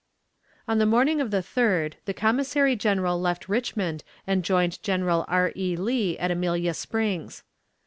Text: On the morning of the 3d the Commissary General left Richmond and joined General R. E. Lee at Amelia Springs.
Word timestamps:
On 0.67 0.79
the 0.79 0.87
morning 0.87 1.21
of 1.21 1.29
the 1.29 1.43
3d 1.43 1.93
the 2.05 2.13
Commissary 2.15 2.75
General 2.75 3.21
left 3.21 3.47
Richmond 3.47 4.03
and 4.25 4.43
joined 4.43 4.81
General 4.81 5.25
R. 5.27 5.53
E. 5.55 5.75
Lee 5.75 6.17
at 6.17 6.31
Amelia 6.31 6.73
Springs. 6.73 7.43